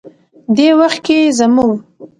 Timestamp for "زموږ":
1.39-1.71